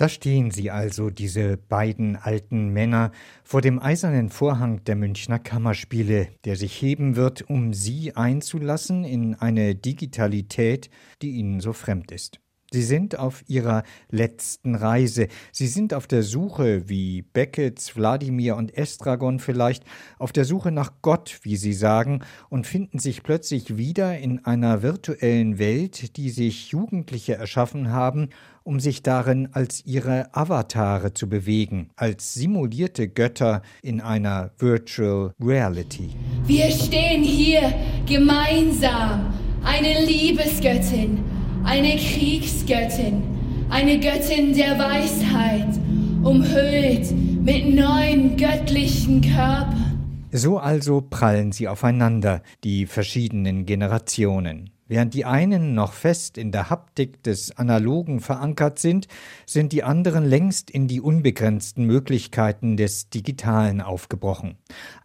Da 0.00 0.08
stehen 0.08 0.50
sie 0.50 0.70
also, 0.70 1.10
diese 1.10 1.58
beiden 1.58 2.16
alten 2.16 2.70
Männer, 2.70 3.12
vor 3.44 3.60
dem 3.60 3.78
eisernen 3.78 4.30
Vorhang 4.30 4.82
der 4.84 4.96
Münchner 4.96 5.38
Kammerspiele, 5.38 6.28
der 6.46 6.56
sich 6.56 6.80
heben 6.80 7.16
wird, 7.16 7.42
um 7.42 7.74
sie 7.74 8.16
einzulassen 8.16 9.04
in 9.04 9.34
eine 9.34 9.74
Digitalität, 9.74 10.88
die 11.20 11.32
ihnen 11.32 11.60
so 11.60 11.74
fremd 11.74 12.12
ist. 12.12 12.40
Sie 12.72 12.82
sind 12.84 13.18
auf 13.18 13.42
ihrer 13.48 13.82
letzten 14.12 14.76
Reise. 14.76 15.26
Sie 15.50 15.66
sind 15.66 15.92
auf 15.92 16.06
der 16.06 16.22
Suche, 16.22 16.88
wie 16.88 17.22
Beckets, 17.22 17.96
Wladimir 17.96 18.54
und 18.54 18.78
Estragon 18.78 19.40
vielleicht, 19.40 19.82
auf 20.20 20.30
der 20.30 20.44
Suche 20.44 20.70
nach 20.70 20.92
Gott, 21.02 21.40
wie 21.42 21.56
sie 21.56 21.72
sagen, 21.72 22.20
und 22.48 22.68
finden 22.68 23.00
sich 23.00 23.24
plötzlich 23.24 23.76
wieder 23.76 24.16
in 24.18 24.44
einer 24.44 24.82
virtuellen 24.82 25.58
Welt, 25.58 26.16
die 26.16 26.30
sich 26.30 26.70
Jugendliche 26.70 27.34
erschaffen 27.34 27.90
haben, 27.90 28.28
um 28.62 28.78
sich 28.78 29.02
darin 29.02 29.48
als 29.50 29.84
ihre 29.84 30.32
Avatare 30.32 31.12
zu 31.12 31.28
bewegen, 31.28 31.90
als 31.96 32.34
simulierte 32.34 33.08
Götter 33.08 33.62
in 33.82 34.00
einer 34.00 34.52
Virtual 34.58 35.34
Reality. 35.42 36.10
Wir 36.46 36.70
stehen 36.70 37.24
hier 37.24 37.74
gemeinsam, 38.06 39.34
eine 39.64 40.06
Liebesgöttin 40.06 41.39
eine 41.64 41.96
Kriegsgöttin, 41.96 43.22
eine 43.68 43.98
Göttin 44.00 44.54
der 44.54 44.78
Weisheit, 44.78 45.78
umhüllt 46.22 47.10
mit 47.42 47.74
neun 47.74 48.36
göttlichen 48.36 49.20
Körpern. 49.20 50.28
So 50.32 50.58
also 50.58 51.00
prallen 51.00 51.52
sie 51.52 51.68
aufeinander, 51.68 52.42
die 52.62 52.86
verschiedenen 52.86 53.66
Generationen. 53.66 54.70
Während 54.90 55.14
die 55.14 55.24
einen 55.24 55.72
noch 55.72 55.92
fest 55.92 56.36
in 56.36 56.50
der 56.50 56.68
Haptik 56.68 57.22
des 57.22 57.56
Analogen 57.56 58.18
verankert 58.18 58.80
sind, 58.80 59.06
sind 59.46 59.70
die 59.70 59.84
anderen 59.84 60.24
längst 60.24 60.68
in 60.68 60.88
die 60.88 61.00
unbegrenzten 61.00 61.84
Möglichkeiten 61.84 62.76
des 62.76 63.08
Digitalen 63.08 63.82
aufgebrochen. 63.82 64.56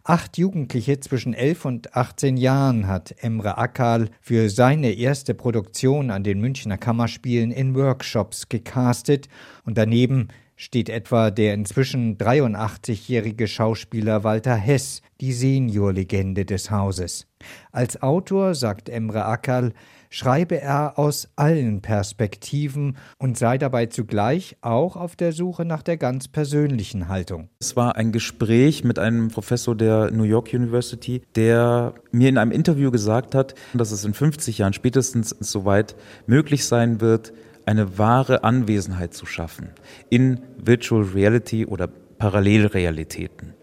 Acht 0.02 0.38
Jugendliche 0.38 0.98
zwischen 0.98 1.34
elf 1.34 1.64
und 1.64 1.94
18 1.94 2.36
Jahren 2.36 2.88
hat 2.88 3.14
Emre 3.20 3.58
Akal 3.58 4.10
für 4.20 4.50
seine 4.50 4.90
erste 4.90 5.34
Produktion 5.34 6.10
an 6.10 6.24
den 6.24 6.40
Münchner 6.40 6.78
Kammerspielen 6.78 7.52
in 7.52 7.76
Workshops 7.76 8.48
gecastet 8.48 9.28
und 9.64 9.78
daneben 9.78 10.30
steht 10.56 10.88
etwa 10.88 11.30
der 11.30 11.54
inzwischen 11.54 12.16
83-jährige 12.16 13.46
Schauspieler 13.46 14.24
Walter 14.24 14.56
Hess, 14.56 15.02
die 15.20 15.32
Seniorlegende 15.32 16.44
des 16.44 16.70
Hauses. 16.70 17.26
Als 17.72 18.02
Autor, 18.02 18.54
sagt 18.54 18.88
Emre 18.88 19.26
Akal, 19.26 19.72
schreibe 20.08 20.60
er 20.60 20.98
aus 20.98 21.28
allen 21.36 21.82
Perspektiven 21.82 22.96
und 23.18 23.36
sei 23.36 23.58
dabei 23.58 23.86
zugleich 23.86 24.56
auch 24.62 24.96
auf 24.96 25.14
der 25.14 25.32
Suche 25.32 25.64
nach 25.64 25.82
der 25.82 25.98
ganz 25.98 26.28
persönlichen 26.28 27.08
Haltung. 27.08 27.50
Es 27.58 27.76
war 27.76 27.96
ein 27.96 28.12
Gespräch 28.12 28.84
mit 28.84 28.98
einem 28.98 29.28
Professor 29.28 29.76
der 29.76 30.10
New 30.10 30.24
York 30.24 30.54
University, 30.54 31.22
der 31.34 31.94
mir 32.12 32.28
in 32.28 32.38
einem 32.38 32.52
Interview 32.52 32.90
gesagt 32.90 33.34
hat, 33.34 33.54
dass 33.74 33.90
es 33.90 34.04
in 34.04 34.14
50 34.14 34.58
Jahren 34.58 34.72
spätestens 34.72 35.30
soweit 35.40 35.96
möglich 36.26 36.64
sein 36.64 37.00
wird, 37.00 37.32
eine 37.66 37.98
wahre 37.98 38.44
Anwesenheit 38.44 39.12
zu 39.12 39.26
schaffen 39.26 39.70
in 40.08 40.40
Virtual 40.56 41.02
Reality 41.02 41.66
oder 41.66 41.88
Parallelrealitäten, 41.88 43.54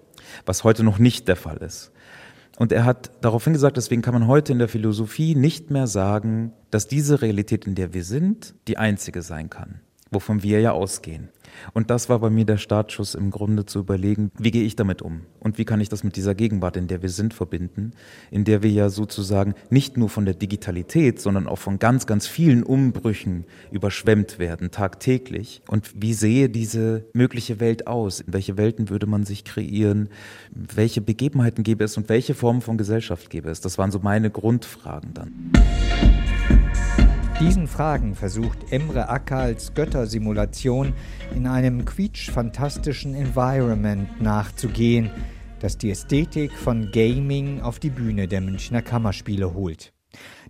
was 0.45 0.63
heute 0.63 0.83
noch 0.83 1.00
nicht 1.00 1.27
der 1.27 1.36
Fall 1.36 1.57
ist. 1.57 1.91
Und 2.60 2.72
er 2.72 2.86
hat 2.86 3.12
darauf 3.22 3.45
hingesagt, 3.45 3.77
deswegen 3.77 4.03
kann 4.03 4.13
man 4.13 4.27
heute 4.27 4.51
in 4.51 4.60
der 4.60 4.67
Philosophie 4.67 5.33
nicht 5.33 5.72
mehr 5.72 5.88
sagen, 5.88 6.53
dass 6.69 6.88
diese 6.88 7.22
Realität, 7.22 7.65
in 7.65 7.74
der 7.74 7.95
wir 7.95 8.03
sind, 8.03 8.53
die 8.67 8.77
einzige 8.77 9.24
sein 9.24 9.50
kann 9.50 9.81
wovon 10.13 10.43
wir 10.43 10.60
ja 10.60 10.72
ausgehen. 10.72 11.29
Und 11.74 11.89
das 11.89 12.10
war 12.10 12.20
bei 12.20 12.29
mir 12.29 12.46
der 12.46 12.58
Startschuss 12.58 13.15
im 13.15 13.32
Grunde 13.32 13.65
zu 13.65 13.79
überlegen, 13.79 14.32
wie 14.38 14.51
gehe 14.51 14.63
ich 14.63 14.75
damit 14.75 15.01
um 15.01 15.22
und 15.39 15.58
wie 15.58 15.65
kann 15.65 15.82
ich 15.82 15.89
das 15.89 16.03
mit 16.03 16.15
dieser 16.15 16.36
Gegenwart, 16.36 16.77
in 16.77 16.88
der 16.88 17.01
wir 17.01 17.10
sind, 17.10 17.34
verbinden, 17.34 17.91
in 18.32 18.43
der 18.43 18.63
wir 18.63 18.72
ja 18.72 18.89
sozusagen 18.89 19.55
nicht 19.70 19.98
nur 19.98 20.10
von 20.10 20.25
der 20.25 20.34
Digitalität, 20.34 21.22
sondern 21.22 21.48
auch 21.48 21.58
von 21.58 21.79
ganz, 21.79 22.05
ganz 22.08 22.27
vielen 22.27 22.63
Umbrüchen 22.63 23.46
überschwemmt 23.72 24.39
werden, 24.39 24.72
tagtäglich. 24.72 25.62
Und 25.67 25.91
wie 25.96 26.13
sehe 26.13 26.50
diese 26.50 27.05
mögliche 27.13 27.60
Welt 27.60 27.88
aus? 27.88 28.22
In 28.22 28.34
welche 28.34 28.58
Welten 28.58 28.89
würde 28.89 29.05
man 29.05 29.25
sich 29.25 29.43
kreieren? 29.43 30.10
Welche 30.51 31.01
Begebenheiten 31.01 31.63
gäbe 31.63 31.84
es 31.84 31.98
und 31.98 32.10
welche 32.10 32.34
Formen 32.34 32.62
von 32.62 32.77
Gesellschaft 32.77 33.29
gäbe 33.29 33.50
es? 33.50 33.62
Das 33.62 33.77
waren 33.77 33.91
so 33.91 34.00
meine 34.00 34.29
Grundfragen 34.29 35.13
dann. 35.13 35.51
Diesen 37.40 37.68
Fragen 37.68 38.16
versucht 38.16 38.72
Emre 38.72 39.10
Akals 39.10 39.74
Göttersimulation 39.74 40.94
in 41.36 41.48
einem 41.48 41.84
quietschfantastischen 41.84 43.16
Environment 43.16 44.22
nachzugehen, 44.22 45.10
das 45.60 45.78
die 45.78 45.90
Ästhetik 45.90 46.52
von 46.54 46.92
Gaming 46.92 47.60
auf 47.62 47.80
die 47.80 47.90
Bühne 47.90 48.28
der 48.28 48.42
Münchner 48.42 48.84
Kammerspiele 48.84 49.54
holt. 49.54 49.94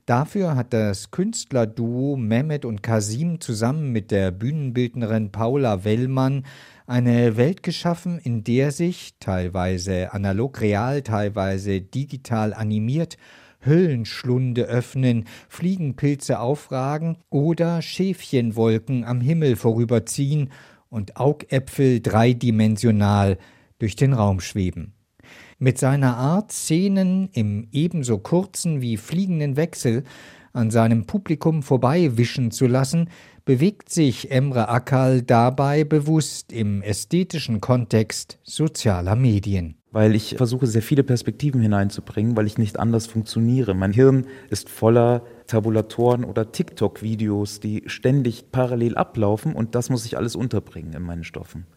Dafür 0.06 0.58
hat 0.58 0.74
das 0.74 1.12
Künstlerduo 1.12 2.18
Mehmet 2.18 2.66
und 2.66 2.84
Kasim 2.84 3.40
zusammen 3.40 3.94
mit 3.94 4.12
der 4.12 4.32
Bühnenbildnerin 4.32 5.32
Paula 5.32 5.86
Wellmann 5.86 6.44
eine 6.86 7.38
Welt 7.38 7.64
geschaffen, 7.64 8.20
in 8.20 8.44
der 8.44 8.72
sich, 8.72 9.14
teilweise 9.22 10.12
analog 10.12 10.60
real, 10.60 11.02
teilweise 11.02 11.80
digital 11.80 12.54
animiert, 12.54 13.18
Höllenschlunde 13.66 14.64
öffnen, 14.64 15.26
Fliegenpilze 15.50 16.40
aufragen 16.40 17.18
oder 17.30 17.82
Schäfchenwolken 17.82 19.04
am 19.04 19.22
Himmel 19.22 19.56
vorüberziehen 19.56 20.50
und 20.90 21.18
Augäpfel 21.18 22.02
dreidimensional 22.02 23.38
durch 23.80 23.96
den 23.96 24.14
Raum 24.14 24.40
schweben. 24.40 24.94
Mit 25.60 25.78
seiner 25.78 26.18
Art, 26.18 26.52
Szenen 26.52 27.30
im 27.34 27.68
ebenso 27.72 28.18
kurzen 28.18 28.82
wie 28.82 28.98
fliegenden 28.98 29.56
Wechsel 29.56 30.04
an 30.52 30.72
seinem 30.72 31.06
Publikum 31.06 31.64
vorbeiwischen 31.64 32.52
zu 32.52 32.68
lassen, 32.68 33.10
bewegt 33.46 33.90
sich 33.90 34.32
Emre 34.32 34.70
Akal 34.70 35.22
dabei 35.22 35.84
bewusst 35.84 36.54
im 36.54 36.82
ästhetischen 36.82 37.60
Kontext 37.60 38.40
sozialer 38.44 39.16
Medien 39.16 39.78
weil 39.94 40.16
ich 40.16 40.36
versuche, 40.36 40.68
sehr 40.68 40.82
viele 40.82 41.04
Perspektiven 41.04 41.62
hineinzubringen, 41.62 42.36
weil 42.36 42.48
ich 42.48 42.58
nicht 42.58 42.80
anders 42.80 43.06
funktioniere. 43.06 43.76
Mein 43.76 43.94
Hirn 43.94 44.26
ist 44.50 44.68
voller 44.68 45.22
Tabulatoren 45.48 46.26
oder 46.26 46.52
TikTok-Videos, 46.52 47.60
die 47.60 47.84
ständig 47.86 48.52
parallel 48.52 48.96
ablaufen 48.96 49.54
und 49.54 49.76
das 49.76 49.90
muss 49.90 50.06
ich 50.06 50.18
alles 50.18 50.36
unterbringen 50.36 50.94
in 50.94 51.04
meinen 51.04 51.24
Stoffen. 51.24 51.68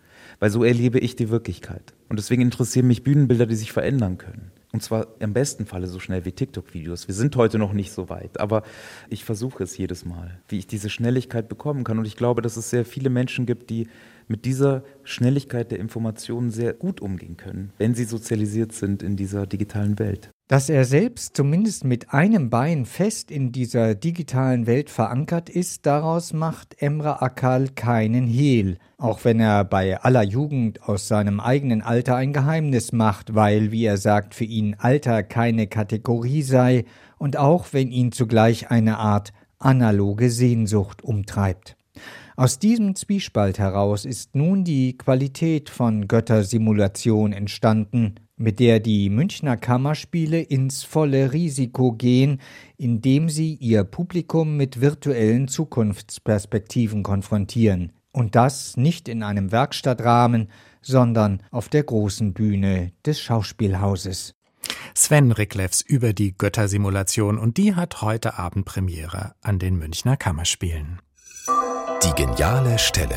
Weil 0.41 0.51
so 0.51 0.65
erlebe 0.65 0.99
ich 0.99 1.15
die 1.17 1.29
Wirklichkeit. 1.29 1.95
Und 2.09 2.19
deswegen 2.19 2.43
interessieren 2.43 2.87
mich 2.87 3.05
Bühnenbilder, 3.05 3.47
die 3.47 3.55
sich 3.55 3.73
verändern 3.73 4.19
können. 4.19 4.51
Und 4.73 4.83
zwar 4.83 5.07
im 5.21 5.33
besten 5.33 5.65
Falle 5.65 5.87
so 5.87 6.01
schnell 6.01 6.25
wie 6.25 6.33
TikTok-Videos. 6.33 7.09
Wir 7.09 7.15
sind 7.15 7.37
heute 7.37 7.59
noch 7.59 7.73
nicht 7.73 7.93
so 7.93 8.09
weit, 8.09 8.41
aber 8.41 8.63
ich 9.09 9.25
versuche 9.25 9.63
es 9.63 9.77
jedes 9.77 10.05
Mal, 10.05 10.39
wie 10.49 10.59
ich 10.59 10.67
diese 10.67 10.91
Schnelligkeit 10.91 11.49
bekommen 11.49 11.85
kann. 11.85 11.99
Und 11.99 12.07
ich 12.07 12.17
glaube, 12.17 12.43
dass 12.43 12.57
es 12.57 12.71
sehr 12.71 12.85
viele 12.85 13.09
Menschen 13.09 13.47
gibt, 13.47 13.71
die 13.71 13.89
mit 14.29 14.45
dieser 14.45 14.83
Schnelligkeit 15.05 15.71
der 15.71 15.79
Informationen 15.79 16.51
sehr 16.51 16.73
gut 16.73 17.01
umgehen 17.01 17.37
können, 17.37 17.73
wenn 17.79 17.95
sie 17.95 18.05
sozialisiert 18.05 18.73
sind 18.73 19.03
in 19.03 19.17
dieser 19.17 19.47
digitalen 19.47 19.99
Welt. 19.99 20.31
Dass 20.49 20.69
er 20.69 20.85
selbst 20.85 21.37
zumindest 21.37 21.85
mit 21.85 22.13
einem 22.13 22.51
Bein 22.51 22.87
fest 22.87 23.33
in 23.33 23.51
dieser 23.51 23.97
digitalen 23.97 24.69
Welt 24.69 24.91
verankert 24.91 25.51
ist, 25.51 25.87
daraus 25.87 26.33
macht 26.33 26.81
Emre 26.81 27.21
Akal 27.21 27.69
keinen 27.71 28.29
Hehl, 28.29 28.79
auch 28.97 29.25
wenn 29.25 29.41
er 29.41 29.65
bei 29.65 30.01
aller 30.01 30.23
Jugend 30.23 30.85
aus 30.85 31.09
seinem 31.09 31.41
eigenen 31.41 31.83
Alter 31.83 32.15
ein 32.15 32.33
Geheimnis 32.33 32.93
macht, 32.93 33.35
weil, 33.35 33.73
wie 33.73 33.85
er 33.85 33.97
sagt, 33.97 34.37
für 34.37 34.45
ihn 34.45 34.77
Alter 34.79 35.25
keine 35.25 35.67
Kategorie 35.67 36.43
sei 36.43 36.85
und 37.19 37.37
auch 37.37 37.73
wenn 37.73 37.91
ihn 37.91 38.13
zugleich 38.13 38.71
eine 38.71 38.99
Art 38.99 39.33
analoge 39.59 40.31
Sehnsucht 40.31 41.03
umtreibt. 41.03 41.76
Aus 42.39 42.59
diesem 42.59 42.95
Zwiespalt 42.95 43.59
heraus 43.59 44.05
ist 44.05 44.37
nun 44.37 44.63
die 44.63 44.99
Qualität 44.99 45.71
von 45.71 46.07
Göttersimulation 46.07 47.33
entstanden, 47.33 48.17
mit 48.37 48.61
der 48.61 48.79
die 48.79 49.09
Münchner 49.09 49.57
Kammerspiele 49.57 50.43
ins 50.43 50.85
volle 50.85 51.33
Risiko 51.33 51.93
gehen, 51.93 52.43
indem 52.77 53.31
sie 53.31 53.55
ihr 53.55 53.85
Publikum 53.85 54.59
mit 54.59 54.83
virtuellen 54.83 55.49
Zukunftsperspektiven 55.49 57.03
konfrontieren. 57.03 57.93
Und 58.13 58.35
das 58.35 58.77
nicht 58.77 59.09
in 59.09 59.23
einem 59.23 59.51
Werkstattrahmen, 59.51 60.51
sondern 60.83 61.43
auf 61.51 61.71
der 61.71 61.85
großen 61.85 62.35
Bühne 62.35 62.93
des 63.07 63.19
Schauspielhauses. 63.19 64.35
Sven 64.95 65.33
Ricklefs 65.33 65.81
über 65.81 66.13
die 66.13 66.37
Göttersimulation 66.37 67.39
und 67.39 67.57
die 67.57 67.75
hat 67.75 68.03
heute 68.03 68.39
Abend 68.39 68.67
Premiere 68.67 69.35
an 69.41 69.59
den 69.59 69.77
Münchner 69.77 70.19
Kammerspielen. 70.19 71.01
Die 72.03 72.13
geniale 72.15 72.79
Stelle. 72.79 73.17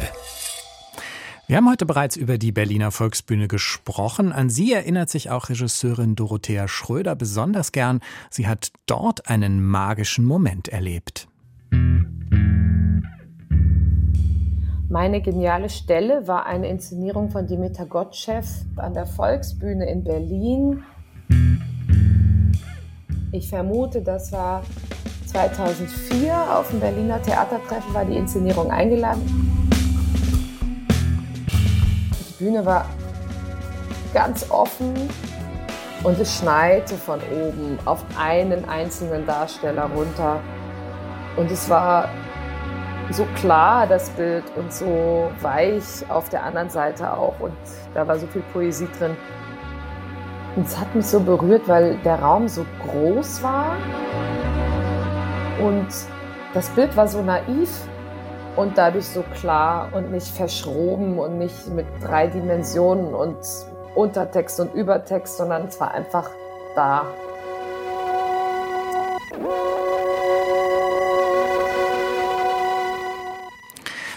Wir 1.48 1.58
haben 1.58 1.70
heute 1.70 1.86
bereits 1.86 2.16
über 2.16 2.38
die 2.38 2.52
Berliner 2.52 2.92
Volksbühne 2.92 3.48
gesprochen. 3.48 4.32
An 4.32 4.50
sie 4.50 4.72
erinnert 4.74 5.10
sich 5.10 5.30
auch 5.30 5.50
Regisseurin 5.50 6.16
Dorothea 6.16 6.68
Schröder 6.68 7.16
besonders 7.16 7.72
gern. 7.72 8.00
Sie 8.30 8.48
hat 8.48 8.72
dort 8.86 9.30
einen 9.30 9.64
magischen 9.64 10.26
Moment 10.26 10.68
erlebt. 10.68 11.28
Meine 14.90 15.22
geniale 15.22 15.70
Stelle 15.70 16.28
war 16.28 16.46
eine 16.46 16.68
Inszenierung 16.70 17.30
von 17.30 17.48
Dimitar 17.48 17.86
Gottschew 17.86 18.44
an 18.76 18.94
der 18.94 19.06
Volksbühne 19.06 19.90
in 19.90 20.04
Berlin. 20.04 20.84
Ich 23.32 23.50
vermute, 23.50 24.02
das 24.02 24.32
war 24.32 24.64
2004 25.30 26.34
auf 26.58 26.70
dem 26.70 26.80
Berliner 26.80 27.22
Theatertreffen 27.22 27.94
war 27.94 28.04
die 28.04 28.18
Inszenierung 28.18 28.72
eingeladen. 28.72 29.22
Die 32.20 32.44
Bühne 32.44 32.66
war 32.66 32.86
ganz 34.12 34.50
offen 34.50 34.96
und 36.04 36.20
es 36.20 36.38
schneite 36.38 36.96
von 36.96 37.20
oben 37.20 37.78
auf 37.86 38.04
einen 38.18 38.68
einzelnen 38.68 39.28
Darsteller 39.28 39.86
runter. 39.96 40.40
Und 41.38 41.52
es 41.52 41.70
war 41.70 42.10
so 43.12 43.28
klar, 43.36 43.86
das 43.86 44.10
Bild, 44.12 44.46
und 44.56 44.74
so 44.74 45.30
weich 45.42 46.10
auf 46.10 46.30
der 46.30 46.44
anderen 46.44 46.72
Seite 46.72 47.14
auch. 47.16 47.40
Und 47.40 47.54
da 47.94 48.08
war 48.08 48.18
so 48.18 48.26
viel 48.28 48.44
Poesie 48.52 48.88
drin. 48.98 49.16
Und 50.56 50.66
es 50.66 50.76
hat 50.76 50.94
mich 50.96 51.06
so 51.06 51.20
berührt, 51.20 51.68
weil 51.68 51.98
der 51.98 52.20
Raum 52.20 52.48
so 52.48 52.66
groß 52.84 53.44
war. 53.44 53.76
Und 55.60 55.88
das 56.54 56.70
Bild 56.70 56.96
war 56.96 57.08
so 57.08 57.22
naiv 57.22 57.70
und 58.56 58.78
dadurch 58.78 59.06
so 59.06 59.24
klar 59.40 59.90
und 59.94 60.12
nicht 60.12 60.28
verschroben 60.28 61.20
und 61.20 61.38
nicht 61.38 61.68
mit 61.68 61.86
drei 62.02 62.28
Dimensionen 62.28 63.14
und 63.14 63.38
Untertext 63.96 64.60
und 64.60 64.74
Übertext, 64.74 65.38
sondern 65.38 65.68
es 65.68 65.80
war 65.80 65.92
einfach 65.92 66.30
da. 66.76 67.06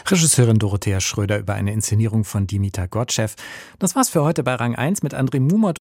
Regisseurin 0.07 0.59
Dorothea 0.59 1.01
Schröder 1.01 1.39
über 1.39 1.55
eine 1.55 1.73
Inszenierung 1.73 2.25
von 2.25 2.47
Dimitar 2.47 2.87
Gottschew. 2.87 3.29
Das 3.79 3.97
war's 3.97 4.11
für 4.11 4.23
heute 4.23 4.43
bei 4.43 4.55
Rang 4.55 4.75
1 4.75 5.03
mit 5.03 5.15
André 5.15 5.41
Mumot 5.41 5.79